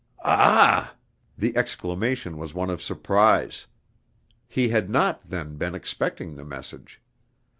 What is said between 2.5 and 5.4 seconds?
one of surprise. He had not,